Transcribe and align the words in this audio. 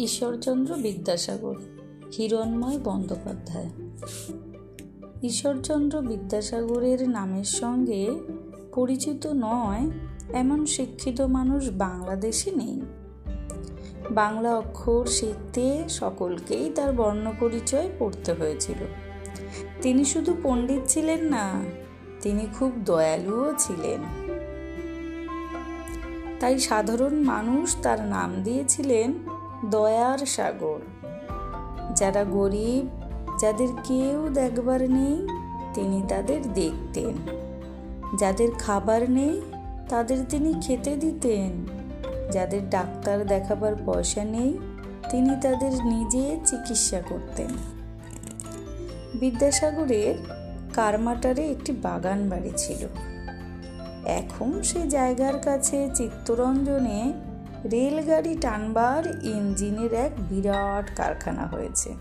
ঈশ্বরচন্দ্র 0.00 0.76
বিদ্যাসাগর, 0.76 1.54
হিরণময় 2.18 2.78
বন্দ্যোপাধ্যায়। 2.78 3.70
ঈশ্বরচন্দ্র 5.22 6.00
বিদ্যাসাগরের 6.00 7.08
নামের 7.08 7.44
সঙ্গে 7.44 8.20
পরিচিত 8.74 9.26
নয় 9.26 9.90
এমন 10.32 10.66
শিক্ষিত 10.66 11.20
মানুষ 11.20 11.70
বাংলাদেশে 11.72 12.50
নেই। 12.50 12.80
বাংলা 14.10 14.56
অক্ষর 14.56 15.06
শিখতে 15.06 15.84
সকলকেই 15.88 16.72
তার 16.74 16.92
বর্ণ 16.92 17.32
পরিচয় 17.40 17.90
পড়তে 17.98 18.32
হয়েছিল। 18.32 18.78
তিনি 19.82 20.04
শুধু 20.04 20.34
পণ্ডিত 20.42 20.80
ছিলেন 20.86 21.24
না, 21.24 21.62
তিনি 22.20 22.46
খুব 22.58 22.72
দয়ালুও 22.84 23.54
ছিলেন। 23.58 24.00
তাই 26.40 26.58
সাধারণ 26.58 27.14
মানুষ 27.14 27.76
তার 27.82 28.04
নাম 28.04 28.42
দিয়েছিলেন 28.42 29.12
দয়ার 29.64 30.18
সাগর। 30.18 30.78
যারা 31.96 32.24
গরিব, 32.24 33.02
যাদের 33.40 33.68
কেউ 33.84 34.28
দেখবার 34.28 34.90
নেই, 34.90 35.28
তিনি 35.74 36.02
তাদের 36.08 36.52
দেখতেন। 36.52 37.14
যাদের 38.18 38.48
খাবার 38.58 39.10
নেই, 39.10 39.40
তাদের 39.88 40.24
তিনি 40.28 40.54
খেতে 40.62 40.96
দিতেন। 40.96 41.66
যাদের 42.32 42.70
ডাক্তার 42.70 43.26
দেখাবার 43.26 43.72
পয়সা 43.86 44.24
নেই, 44.24 44.58
তিনি 45.10 45.36
তাদের 45.42 45.84
নিজে 45.86 46.40
চিকিৎসা 46.46 47.02
করতেন। 47.08 47.80
বিদ্যাসাগরের 49.14 50.14
কারমাটারে 50.74 51.50
একটি 51.50 51.72
বাগান 51.72 52.28
বাড়ি 52.28 52.50
ছিল। 52.56 52.86
এখন 54.04 54.62
সে 54.62 54.88
জায়গার 54.88 55.38
কাছে 55.38 55.90
চিত্তরঞ্জনে 55.94 57.12
রেলগাড়ি 57.64 58.36
টানবার 58.40 59.24
ইঞ্জিনের 59.24 59.92
এক 59.92 60.10
বিরাট 60.28 60.96
কারখানা 60.96 61.46
হয়েছে। 61.46 61.94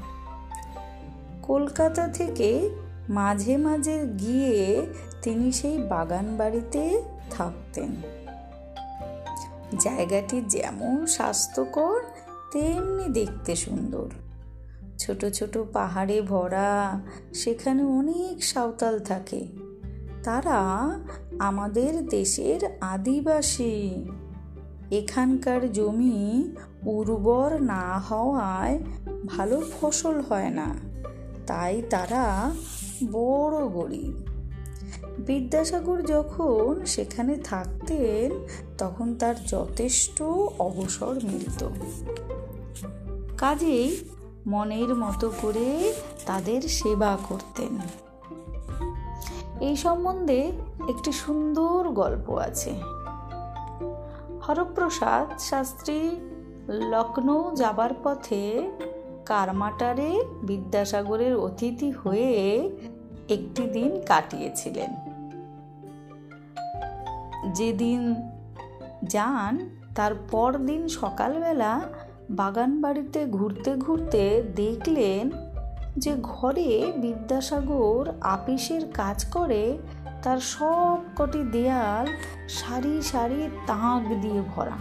কলকাতা 1.41 2.07
থেকে 2.07 2.69
মাঝে 3.09 3.57
মাঝে 3.57 4.07
গিয়ে 4.19 4.85
তিনি 5.21 5.51
সেই 5.51 5.77
বাগান 5.77 6.37
বাড়িতে 6.37 7.03
থাকতেন। 7.31 7.95
জায়গাটি 9.79 10.41
যেমন 10.41 11.05
স্বাস্থ্যকর, 11.05 12.01
তেমনি 12.51 13.13
দেখতে 13.13 13.55
সুন্দর। 13.55 14.09
ছোট 14.99 15.25
ছোট 15.25 15.57
পাহাড়ে 15.73 16.21
ভরা, 16.21 17.01
সেখানে 17.33 17.83
অনেক 17.83 18.43
সাঁওতাল 18.43 18.99
থাকে। 18.99 19.47
তারা 20.23 20.89
আমাদের 21.39 22.07
দেশের 22.07 22.59
আদিবাসী 22.81 24.05
এখানকার 24.91 25.71
জমি 25.71 26.55
উর্বর 26.85 27.61
না 27.61 27.99
হওয়ায় 27.99 28.79
ভালো 29.25 29.61
ফসল 29.81 30.21
হয় 30.21 30.49
না। 30.49 30.75
তাই 31.47 31.81
তারা 31.89 32.51
বড় 33.11 33.67
গরিব। 33.67 34.29
বিদ্যাসাগর 35.19 36.01
যখন 36.01 36.85
সেখানে 36.85 37.35
থাকতেন, 37.35 38.47
তখন 38.77 39.15
তার 39.15 39.35
যথেষ্ট 39.45 40.23
অবসর 40.59 41.19
মিলত। 41.23 41.69
কাজেই 43.37 43.97
মনের 44.47 44.95
মতো 44.95 45.31
করে 45.41 45.93
তাদের 46.25 46.61
সেবা 46.61 47.17
করতেন। 47.29 47.77
এই 49.59 49.75
সম্বন্ধে 49.75 50.51
একটি 50.89 51.11
সুন্দর 51.11 51.89
গল্প 51.89 52.29
আছে। 52.37 52.98
হরপ্রসাদ 54.41 55.39
শাস্ত্রী 55.39 55.99
লখনৌ 56.69 57.55
যাবার 57.55 57.89
পথে 58.03 58.71
কারমাটারে 59.25 60.21
বিদ্যাসাগরের 60.43 61.35
অতিথি 61.35 61.91
হয়ে 61.91 62.31
একটি 63.29 63.63
দিন 63.63 64.01
কাটিয়েছিলেন। 64.01 64.91
যেদিন 67.53 68.15
যান, 69.03 69.69
তার 69.95 70.15
পর 70.31 70.57
দিন 70.57 70.87
সকালবেলা 70.87 71.81
বাগান 72.29 72.81
বাড়িতে 72.81 73.25
ঘুরতে 73.25 73.75
ঘুরতে 73.75 74.43
দেখলেন 74.55 75.29
যে 75.99 76.15
ঘরে 76.21 76.93
বিদ্যাসাগর 76.97 78.11
আপিসের 78.21 78.91
কাজ 78.93 79.25
করে, 79.25 79.77
তার 80.23 80.37
সব 80.37 80.97
কটি 81.17 81.43
দেয়াল 81.43 82.07
সারি 82.49 83.01
সারি 83.01 83.49
তাঁক 83.67 84.21
দিয়ে 84.21 84.41
ভরা। 84.55 84.77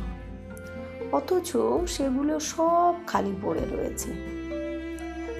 অথচ 1.13 1.57
সেগুলো 1.89 2.41
সব 2.41 2.95
খালি 3.07 3.35
পড়ে 3.43 3.61
রয়েছে। 3.71 4.13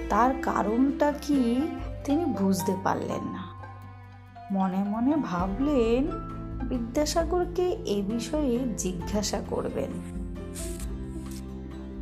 তার 0.09 0.35
কারণটা 0.43 1.13
কি 1.23 1.61
তিনি 2.05 2.25
বুঝতে 2.25 2.77
পারলেন 2.85 3.33
না। 3.33 3.45
মনে 4.53 4.85
মনে 4.85 5.17
ভাবলেন, 5.17 6.07
বিদ্যাসাগরকে 6.69 7.69
এ 7.69 8.03
বিষয়ে 8.03 8.59
জিজ্ঞাসা 8.77 9.41
করবেন। 9.51 9.91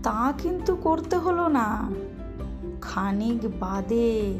তা 0.02 0.32
কিন্তু 0.38 0.76
করতে 0.76 1.16
হলো 1.16 1.48
না। 1.48 1.90
খানিক 2.82 3.58
বাদে 3.60 4.38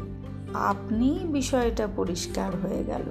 আপনি 0.53 1.19
বিষয়টা 1.27 1.87
পরিষ্কার 1.95 2.55
হয়ে 2.55 2.83
গেল। 2.83 3.03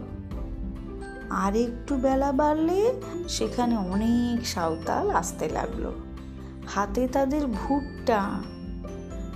আর 1.31 1.56
একটু 1.56 1.97
বেলা 1.97 2.32
বাড়লে 2.32 3.00
সেখানে 3.28 3.76
অনেক 3.76 4.47
সাঁওতাল 4.47 5.10
আসতে 5.10 5.48
লাগল। 5.48 5.92
হাতে 6.66 7.09
তাদের 7.09 7.47
ভুট্টা, 7.47 8.42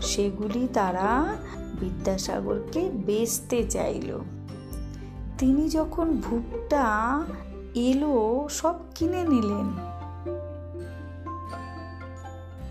সেগুলি 0.01 0.69
তারা 0.73 1.37
বিদ্যাসাগরকে 1.81 2.91
বেচতে 2.91 3.65
চাইল। 3.65 4.19
তিনি 5.39 5.69
যখন 5.69 6.13
ভুট্টা 6.13 7.23
এলো, 7.75 8.47
সব 8.51 8.75
কিনে 8.95 9.23
নিলেন। 9.23 9.90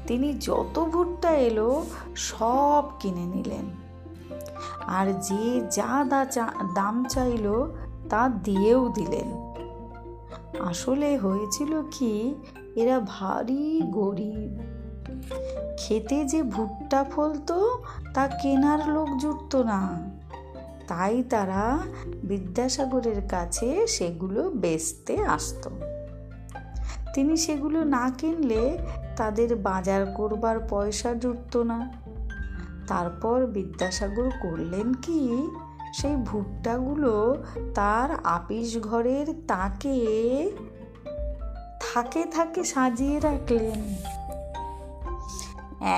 তিনি 0.10 0.34
যত 0.34 0.86
ভুট্টা 0.86 1.32
এলো, 1.32 1.86
সব 2.16 2.84
কিনে 3.00 3.26
নিলেন। 3.26 3.66
আর 4.88 5.14
যে 5.14 5.62
যা 5.72 6.06
দাম 6.76 7.06
চাইল, 7.06 7.76
তা 8.10 8.30
দিয়েও 8.44 8.90
দিলেন। 8.90 9.54
আসলে 10.60 11.18
হয়েছিল 11.18 11.82
কি, 11.92 12.36
এরা 12.76 13.00
ভারী 13.08 13.82
গরিব। 13.86 14.60
খেতে 15.78 16.26
যে 16.26 16.44
ভুট্টা 16.44 17.04
ফলতো 17.04 17.84
তা 18.14 18.28
কেনার 18.28 18.90
লোক 18.90 19.08
জুটত 19.22 19.56
না। 19.56 20.10
তাই 20.88 21.24
তারা 21.24 21.80
বিদ্যাসাগরের 22.24 23.28
কাছে 23.28 23.88
সেগুলো 23.88 24.50
বেচতে 24.50 25.26
আসত। 25.26 25.70
তিনি 27.14 27.38
সেগুলো 27.38 27.84
না 27.84 28.12
কিনলে 28.18 28.78
তাদের 29.20 29.56
বাজার 29.56 30.04
করবার 30.16 30.58
পয়সা 30.70 31.10
জুটত 31.14 31.54
না। 31.58 31.80
তারপর 32.88 33.38
বিদ্যাসাগর 33.46 34.30
করলেন 34.42 34.88
কি, 34.94 35.22
সেই 35.94 36.16
ভুট্টাগুলো 36.16 37.14
তার 37.76 38.10
আপিস 38.24 38.70
ঘরের 38.82 39.28
তাকে 39.48 39.98
থাকে 41.82 42.24
থাকে 42.26 42.62
সাজিয়ে 42.64 43.18
রাখলেন। 43.20 43.82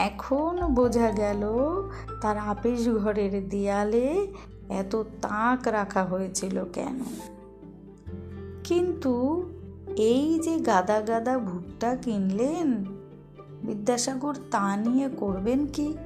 এখন 0.04 0.54
বোঝা 0.74 1.10
গেল 1.12 1.44
তার 2.22 2.38
আপিস 2.38 2.84
ঘরের 2.90 3.34
দেয়ালে 3.50 4.08
এত 4.70 4.94
তাক 5.22 5.68
রাখা 5.68 6.04
হয়েছিল 6.04 6.56
কেন। 6.74 6.98
কিন্তু 8.64 9.14
এই 9.98 10.40
যে 10.40 10.54
গাদা 10.60 11.00
গাদা 11.02 11.36
ভুট্টা 11.40 11.90
কিনলেন 11.96 12.70
বিদ্যাসাগর 13.64 14.36
তা 14.52 14.78
নিয়ে 14.78 15.10
করবেন 15.18 15.68
কি? 15.68 15.98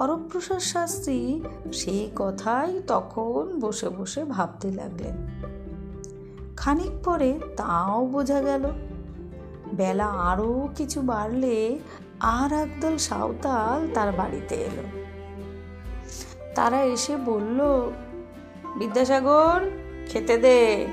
হরপ্রসাদ 0.00 0.58
শাস্ত্রী 0.58 1.42
সেই 1.72 2.10
কথাই 2.16 2.80
তখন 2.86 3.60
বসে 3.60 3.88
বসে 3.88 4.24
ভাবতে 4.24 4.72
লাগলেন। 4.72 5.16
খানিক 6.56 7.04
পরে 7.04 7.38
তাও 7.56 8.06
বোঝা 8.06 8.40
গেল, 8.40 8.70
বেলা 9.74 10.06
আরও 10.06 10.68
কিছু 10.76 11.02
বাড়লে 11.02 11.78
আর 12.20 12.52
একদল 12.52 12.96
সাঁওতাল 12.96 13.88
তার 13.94 14.12
বাড়িতে 14.12 14.54
এলো। 14.54 14.82
তারা 16.54 16.82
এসে 16.82 17.16
বলল, 17.16 17.90
বিদ্যাসাগর, 18.76 19.70
খেতে 20.08 20.36
দে। 20.36 20.86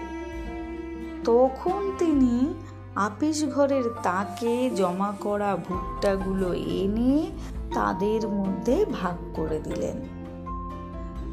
তখন 1.25 1.91
তিনি 1.99 2.53
আপিস 2.95 3.45
ঘরের 3.45 3.83
তাকে 4.03 4.69
জমা 4.69 5.13
করা 5.19 5.55
ভুট্টাগুলো 5.55 6.53
এনে 6.53 7.31
তাদের 7.73 8.27
মধ্যে 8.27 8.85
ভাগ 8.85 9.15
করে 9.35 9.59
দিলেন। 9.59 10.01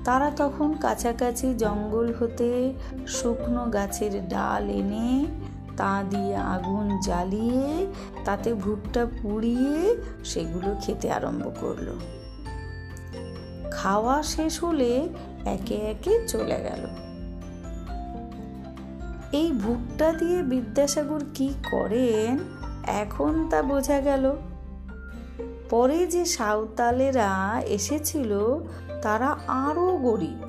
তারা 0.04 0.30
তখন 0.30 0.74
কাছাকাছি 0.74 1.54
জঙ্গল 1.54 2.14
হতে 2.20 2.72
শুকনো 3.06 3.64
গাছের 3.64 4.28
ডাল 4.28 4.70
এনে 4.70 5.26
তা 5.76 6.04
দিয়ে 6.10 6.36
আগুন 6.36 6.98
জ্বালিয়ে 6.98 7.86
তাতে 8.24 8.54
ভুট্টা 8.54 9.06
পুড়িয়ে 9.22 9.96
সেগুলো 10.24 10.76
খেতে 10.80 11.12
আরম্ভ 11.12 11.50
করল। 11.60 11.98
খাওয়া 13.70 14.22
শেষ 14.22 14.64
হলে 14.64 15.08
একে 15.44 15.74
একে 15.74 16.26
চলে 16.26 16.60
গেল। 16.62 17.07
এই 19.32 19.52
ভুট্টা 19.52 20.12
দিয়ে 20.12 20.42
বিদ্যাসাগর 20.42 21.24
কি 21.34 21.54
করেন? 21.70 22.38
এখন 22.86 23.48
তা 23.50 23.62
বোঝা 23.62 24.00
গেল। 24.00 24.32
পরে 25.70 26.06
যে 26.06 26.24
সাঁওতালেরা 26.24 27.62
এসেছিল, 27.66 28.58
তারা 29.02 29.36
আরও 29.46 29.96
গরিব। 29.96 30.48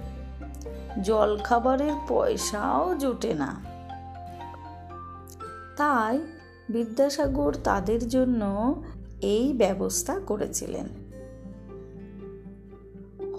জলখাবারের 1.03 1.93
পয়সাও 2.07 2.95
জোটে 2.95 3.33
না। 3.33 3.55
তাই 5.77 6.19
বিদ্যাসাগর 6.69 7.55
তাদের 7.63 8.07
জন্য 8.07 8.75
এই 9.21 9.53
ব্যবস্থা 9.53 10.19
করেছিলেন। 10.27 11.08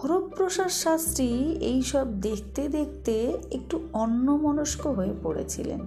হরপ্রসাদ 0.05 0.69
শাস্ত্রী 0.69 1.27
এইসব 1.61 2.07
দেখতে 2.21 2.69
দেখতে 2.69 3.39
একটু 3.51 3.81
অন্যমনস্ক 3.93 4.87
হয়ে 4.87 5.15
পড়েছিলেন। 5.23 5.81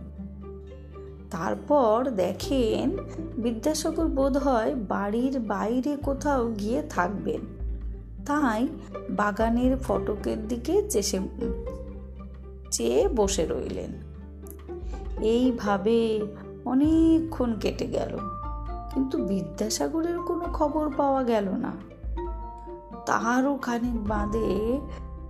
তারপর 1.32 2.10
দেখেন 2.10 2.98
বিদ্যাসাগর 3.38 4.06
বোধ 4.06 4.38
হয় 4.38 4.76
বাড়ির 4.76 5.40
বাইরে 5.40 5.96
কোথাও 5.96 6.52
গিয়ে 6.52 6.82
থাকবেন। 6.82 7.42
তাই 8.26 8.68
বাগানের 9.10 9.78
ফটকের 9.78 10.48
দিকে 10.48 10.90
চেষে 10.90 11.20
চেয়ে 12.72 13.08
বসে 13.08 13.46
রইলেন। 13.46 13.90
এইভাবে 15.22 16.26
অনেকক্ষণ 16.66 17.60
কেটে 17.60 17.88
গেল। 17.88 18.18
কিন্তু 18.94 19.18
বিদ্যাসাগরের 19.18 20.20
কোনো 20.20 20.46
খবর 20.54 20.90
পাওয়া 20.98 21.24
গেল 21.24 21.50
না। 21.50 21.93
তারও 23.06 23.58
খানিক 23.58 24.04
বাদে 24.04 24.80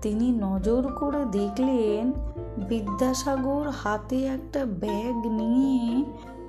তিনি 0.01 0.31
নজর 0.31 0.93
করে 0.99 1.25
দেখলেন 1.25 2.11
বিদ্যাসাগর 2.67 3.69
হাতে 3.69 4.25
একটা 4.25 4.65
ব্যাগ 4.65 5.25
নিয়ে 5.25 6.05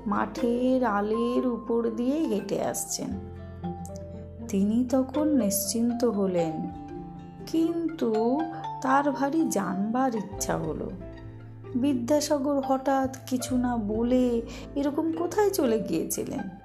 মাঠের 0.07 0.85
আলের 0.85 1.47
উপর 1.47 1.91
দিয়ে 1.91 2.19
হেঁটে 2.19 2.65
আসছেন। 2.65 3.09
তিনি 4.49 4.85
তখন 4.91 5.29
নিশ্চিন্ত 5.37 6.05
হলেন, 6.05 6.71
কিন্তু 7.47 8.41
তার 8.83 9.13
ভারী 9.13 9.49
জানবার 9.51 10.15
ইচ্ছা 10.15 10.57
হলো। 10.57 10.91
বিদ্যাসাগর 11.75 12.61
হঠাৎ 12.61 13.17
কিছু 13.27 13.57
না 13.57 13.77
বলে 13.77 14.43
এরকম 14.75 15.13
কোথায় 15.13 15.51
চলে 15.51 15.79
গিয়েছিলেন? 15.79 16.64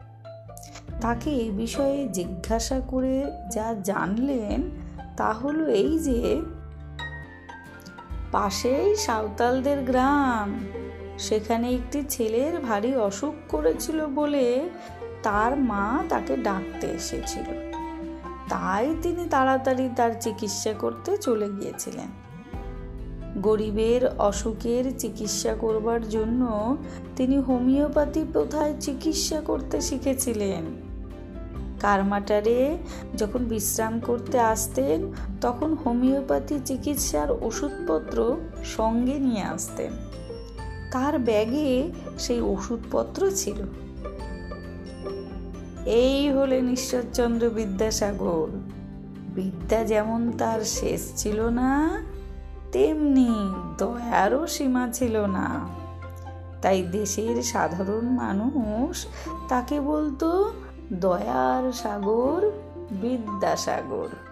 তাকে 1.02 1.30
এই 1.30 1.50
বিষয়ে 1.50 2.08
জিজ্ঞাসা 2.08 2.80
করে 2.88 3.32
যা 3.52 3.76
জানলেন 3.84 4.70
তা 5.18 5.34
হলো 5.34 5.68
এই 5.68 6.00
যে, 6.00 6.42
পাশেই 8.32 8.96
সাঁওতালদের 8.96 9.84
গ্রাম। 9.84 10.60
সেখানে 11.18 11.70
একটি 11.70 12.04
ছেলের 12.10 12.60
ভারী 12.60 12.96
অসুখ 12.96 13.34
করেছিল 13.50 14.06
বলে 14.06 14.70
তার 15.24 15.58
মা 15.58 16.04
তাকে 16.10 16.38
ডাকতে 16.38 16.88
এসেছিল। 16.88 17.72
তাই 18.50 18.96
তিনি 19.02 19.28
তাড়াতাড়ি 19.30 19.90
তার 19.96 20.12
চিকিৎসা 20.22 20.74
করতে 20.74 21.18
চলে 21.18 21.50
গিয়েছিলেন। 21.50 22.08
গরিবের 23.42 24.08
অসুখের 24.18 24.98
চিকিৎসা 24.98 25.56
করবার 25.56 26.10
জন্য 26.10 26.78
তিনি 27.16 27.38
হোমিওপ্যাথি 27.40 28.26
প্রথায় 28.34 28.74
চিকিৎসা 28.80 29.42
করতে 29.42 29.82
শিখেছিলেন। 29.82 30.89
কারমাটারে 31.80 32.78
যখন 33.18 33.46
বিশ্রাম 33.46 34.00
করতে 34.00 34.40
আসতেন, 34.40 35.14
তখন 35.42 35.74
হোমিওপ্যাথি 35.74 36.60
চিকিৎসার 36.66 37.32
ওষুধপত্র 37.32 38.38
সঙ্গে 38.66 39.20
নিয়ে 39.20 39.42
আসতেন। 39.42 39.92
তার 40.92 41.20
ব্যাগে 41.20 41.92
সেই 42.20 42.42
ওষুধপত্র 42.42 43.32
ছিল? 43.36 43.62
এই 45.86 46.32
হলেন 46.32 46.70
ঈশ্বরচন্দ্র 46.70 47.50
বিদ্যাসাগর। 47.50 48.48
বিদ্যা 49.36 49.84
যেমন 49.84 50.32
তার 50.38 50.62
শেষ 50.62 51.12
ছিল 51.16 51.42
না, 51.42 52.04
তেমনি 52.72 53.30
দয়ারও 53.78 54.48
সীমা 54.48 54.90
ছিল 54.94 55.26
না। 55.26 55.68
তাই 56.62 56.84
দেশের 56.84 57.44
সাধারণ 57.44 58.06
মানুষ 58.06 59.06
তাকে 59.50 59.80
বলতো 59.80 60.54
দয়ার 60.92 61.72
সাগর 61.72 62.42
বিদ্যাসাগর। 62.92 64.29